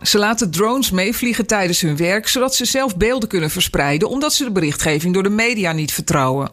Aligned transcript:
Ze 0.00 0.18
laten 0.18 0.50
drones 0.50 0.90
meevliegen 0.90 1.46
tijdens 1.46 1.80
hun 1.80 1.96
werk, 1.96 2.28
zodat 2.28 2.54
ze 2.54 2.64
zelf 2.64 2.96
beelden 2.96 3.28
kunnen 3.28 3.50
verspreiden, 3.50 4.08
omdat 4.08 4.32
ze 4.32 4.44
de 4.44 4.52
berichtgeving 4.52 5.14
door 5.14 5.22
de 5.22 5.30
media 5.30 5.72
niet 5.72 5.92
vertrouwen. 5.92 6.50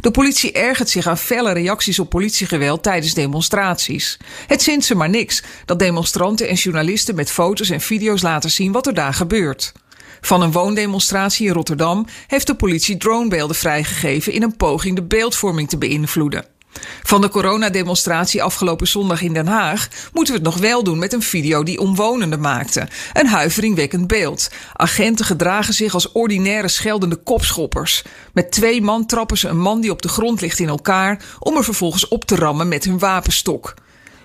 De 0.00 0.10
politie 0.10 0.52
ergert 0.52 0.88
zich 0.88 1.06
aan 1.06 1.18
felle 1.18 1.52
reacties 1.52 1.98
op 1.98 2.10
politiegeweld 2.10 2.82
tijdens 2.82 3.14
demonstraties. 3.14 4.18
Het 4.46 4.62
zint 4.62 4.84
ze 4.84 4.94
maar 4.94 5.08
niks 5.08 5.42
dat 5.64 5.78
demonstranten 5.78 6.48
en 6.48 6.54
journalisten 6.54 7.14
met 7.14 7.30
foto's 7.30 7.70
en 7.70 7.80
video's 7.80 8.22
laten 8.22 8.50
zien 8.50 8.72
wat 8.72 8.86
er 8.86 8.94
daar 8.94 9.14
gebeurt. 9.14 9.72
Van 10.20 10.42
een 10.42 10.52
woondemonstratie 10.52 11.46
in 11.46 11.52
Rotterdam 11.52 12.06
heeft 12.26 12.46
de 12.46 12.54
politie 12.54 12.96
dronebeelden 12.96 13.56
vrijgegeven 13.56 14.32
in 14.32 14.42
een 14.42 14.56
poging 14.56 14.96
de 14.96 15.02
beeldvorming 15.02 15.68
te 15.68 15.78
beïnvloeden. 15.78 16.55
Van 17.02 17.20
de 17.20 17.28
coronademonstratie 17.28 18.42
afgelopen 18.42 18.86
zondag 18.86 19.22
in 19.22 19.32
Den 19.32 19.46
Haag 19.46 19.88
moeten 20.12 20.34
we 20.34 20.40
het 20.40 20.48
nog 20.48 20.58
wel 20.58 20.84
doen 20.84 20.98
met 20.98 21.12
een 21.12 21.22
video 21.22 21.62
die 21.62 21.80
omwonenden 21.80 22.40
maakte. 22.40 22.88
Een 23.12 23.26
huiveringwekkend 23.26 24.06
beeld. 24.06 24.50
Agenten 24.72 25.24
gedragen 25.24 25.74
zich 25.74 25.94
als 25.94 26.12
ordinaire 26.12 26.68
scheldende 26.68 27.16
kopschoppers. 27.16 28.02
Met 28.32 28.52
twee 28.52 28.82
man 28.82 29.06
trappen 29.06 29.38
ze 29.38 29.48
een 29.48 29.60
man 29.60 29.80
die 29.80 29.90
op 29.90 30.02
de 30.02 30.08
grond 30.08 30.40
ligt 30.40 30.58
in 30.58 30.68
elkaar 30.68 31.24
om 31.38 31.56
er 31.56 31.64
vervolgens 31.64 32.08
op 32.08 32.24
te 32.24 32.36
rammen 32.36 32.68
met 32.68 32.84
hun 32.84 32.98
wapenstok. 32.98 33.74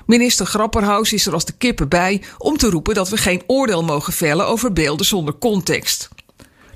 Minister 0.06 0.46
Grapperhaus 0.46 1.14
is 1.14 1.26
er 1.26 1.34
als 1.34 1.46
de 1.46 1.54
kippen 1.58 1.90
bij 1.90 2.22
om 2.38 2.58
te 2.58 2.70
roepen 2.70 2.96
dat 2.96 3.10
we 3.10 3.18
geen 3.18 3.44
oordeel 3.48 3.84
mogen 3.84 4.14
vellen 4.14 4.48
over 4.48 4.74
beelden 4.74 5.06
zonder 5.06 5.38
context. 5.38 6.10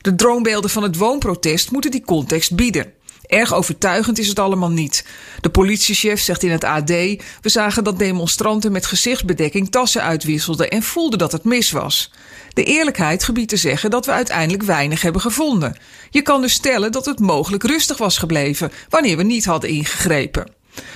De 0.02 0.16
droombeelden 0.16 0.70
van 0.70 0.84
het 0.84 0.98
woonprotest 0.98 1.72
moeten 1.72 1.92
die 1.92 2.06
context 2.06 2.56
bieden. 2.56 2.95
Erg 3.28 3.54
overtuigend 3.54 4.20
is 4.20 4.28
het 4.28 4.40
allemaal 4.40 4.70
niet. 4.70 5.06
De 5.42 5.50
politiechef 5.50 6.22
zegt 6.22 6.44
in 6.44 6.52
het 6.52 6.64
AD: 6.64 6.90
We 6.90 7.18
zagen 7.42 7.84
dat 7.84 8.00
demonstranten 8.00 8.72
met 8.72 8.86
gezichtsbedekking 8.86 9.72
tassen 9.72 10.02
uitwisselden 10.02 10.70
en 10.70 10.84
voelden 10.84 11.20
dat 11.20 11.32
het 11.32 11.44
mis 11.44 11.72
was. 11.72 12.12
De 12.54 12.64
eerlijkheid 12.64 13.24
gebiedt 13.24 13.50
te 13.50 13.58
zeggen 13.58 13.90
dat 13.90 14.06
we 14.06 14.12
uiteindelijk 14.12 14.64
weinig 14.64 15.02
hebben 15.02 15.22
gevonden. 15.22 15.78
Je 16.10 16.22
kan 16.22 16.42
dus 16.42 16.54
stellen 16.54 16.92
dat 16.92 17.06
het 17.06 17.20
mogelijk 17.20 17.64
rustig 17.64 17.98
was 17.98 18.18
gebleven 18.18 18.72
wanneer 18.90 19.18
we 19.18 19.24
niet 19.24 19.46
hadden 19.46 19.70
ingegrepen. 19.70 20.52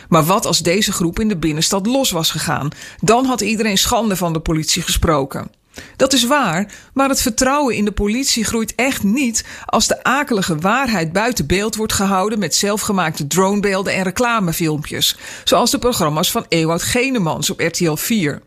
Maar 0.10 0.24
wat 0.24 0.46
als 0.46 0.60
deze 0.60 0.92
groep 0.92 1.20
in 1.20 1.28
de 1.28 1.38
binnenstad 1.38 1.86
los 1.86 2.12
was 2.12 2.32
gegaan? 2.32 2.70
Dan 3.02 3.26
had 3.26 3.42
iedereen 3.42 3.78
schande 3.78 4.16
van 4.16 4.34
de 4.34 4.40
politie 4.40 4.82
gesproken. 4.82 5.59
Dat 5.96 6.14
is 6.14 6.24
waar, 6.24 6.72
maar 6.94 7.10
het 7.10 7.22
vertrouwen 7.22 7.76
in 7.76 7.86
de 7.86 7.92
politie 7.92 8.44
groeit 8.44 8.76
echt 8.76 9.04
niet 9.04 9.46
als 9.66 9.88
de 9.88 10.04
akelige 10.04 10.58
waarheid 10.58 11.12
buiten 11.12 11.48
beeld 11.48 11.76
wordt 11.76 11.94
gehouden 11.94 12.40
met 12.40 12.56
zelfgemaakte 12.56 13.28
dronebeelden 13.28 13.94
en 13.94 14.04
reclamefilmpjes, 14.04 15.18
zoals 15.44 15.72
de 15.72 15.80
programma's 15.80 16.32
van 16.32 16.46
Ewout 16.48 16.84
Genemans 16.84 17.50
op 17.50 17.60
RTL 17.60 17.96
4. 17.96 18.42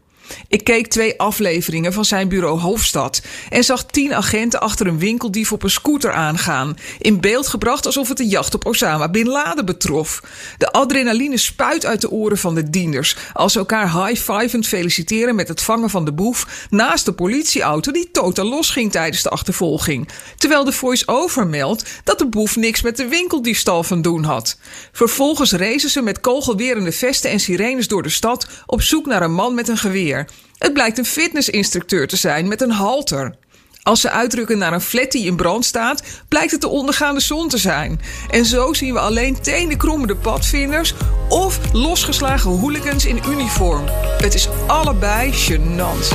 Ik 0.48 0.64
keek 0.64 0.86
twee 0.86 1.18
afleveringen 1.18 1.92
van 1.92 2.04
zijn 2.04 2.28
bureau 2.28 2.60
Hoofdstad 2.60 3.22
en 3.48 3.64
zag 3.64 3.84
tien 3.84 4.14
agenten 4.14 4.60
achter 4.60 4.86
een 4.86 4.98
winkeldief 4.98 5.52
op 5.52 5.62
een 5.62 5.70
scooter 5.70 6.12
aangaan. 6.12 6.78
In 6.98 7.20
beeld 7.20 7.46
gebracht 7.48 7.86
alsof 7.86 8.08
het 8.08 8.16
de 8.16 8.26
jacht 8.26 8.54
op 8.54 8.66
Osama 8.66 9.08
Bin 9.08 9.28
Laden 9.28 9.64
betrof. 9.64 10.22
De 10.58 10.72
adrenaline 10.72 11.36
spuit 11.36 11.86
uit 11.86 12.00
de 12.00 12.10
oren 12.10 12.38
van 12.38 12.54
de 12.54 12.70
dienders 12.70 13.16
als 13.32 13.52
ze 13.52 13.58
elkaar 13.58 14.06
high-fivend 14.06 14.66
feliciteren 14.66 15.34
met 15.34 15.48
het 15.48 15.62
vangen 15.62 15.90
van 15.90 16.04
de 16.04 16.12
boef 16.12 16.66
naast 16.70 17.04
de 17.04 17.12
politieauto 17.12 17.92
die 17.92 18.10
totaal 18.12 18.46
losging 18.46 18.92
tijdens 18.92 19.22
de 19.22 19.28
achtervolging. 19.28 20.08
Terwijl 20.36 20.64
de 20.64 20.72
voice-over 20.72 21.46
meldt 21.46 22.00
dat 22.04 22.18
de 22.18 22.28
boef 22.28 22.56
niks 22.56 22.82
met 22.82 22.96
de 22.96 23.08
winkeldiefstal 23.08 23.82
van 23.82 24.02
doen 24.02 24.24
had. 24.24 24.58
Vervolgens 24.92 25.52
rezen 25.52 25.90
ze 25.90 26.02
met 26.02 26.20
kogelwerende 26.20 26.92
vesten 26.92 27.30
en 27.30 27.40
sirenes 27.40 27.88
door 27.88 28.02
de 28.02 28.08
stad 28.08 28.46
op 28.66 28.82
zoek 28.82 29.06
naar 29.06 29.22
een 29.22 29.34
man 29.34 29.54
met 29.54 29.68
een 29.68 29.76
geweer. 29.76 30.21
Het 30.58 30.72
blijkt 30.72 30.98
een 30.98 31.04
fitnessinstructeur 31.04 32.06
te 32.06 32.16
zijn 32.16 32.48
met 32.48 32.60
een 32.60 32.70
halter. 32.70 33.34
Als 33.82 34.00
ze 34.00 34.10
uitdrukken 34.10 34.58
naar 34.58 34.72
een 34.72 34.80
flat 34.80 35.10
die 35.10 35.26
in 35.26 35.36
brand 35.36 35.64
staat, 35.64 36.02
blijkt 36.28 36.50
het 36.50 36.60
de 36.60 36.68
ondergaande 36.68 37.20
zon 37.20 37.48
te 37.48 37.58
zijn. 37.58 38.00
En 38.30 38.44
zo 38.44 38.72
zien 38.72 38.92
we 38.92 39.00
alleen 39.00 39.40
tenenkrommende 39.40 40.16
padvinders 40.16 40.94
of 41.28 41.58
losgeslagen 41.72 42.50
hooligans 42.50 43.06
in 43.06 43.20
uniform. 43.28 43.84
Het 44.18 44.34
is 44.34 44.48
allebei 44.66 45.32
gênant. 45.32 46.14